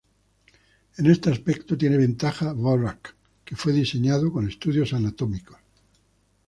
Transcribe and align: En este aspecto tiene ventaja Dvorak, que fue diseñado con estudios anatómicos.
En 0.97 1.05
este 1.05 1.29
aspecto 1.29 1.77
tiene 1.77 1.95
ventaja 1.95 2.55
Dvorak, 2.55 3.13
que 3.45 3.55
fue 3.55 3.71
diseñado 3.71 4.33
con 4.33 4.47
estudios 4.47 4.93
anatómicos. 4.93 5.57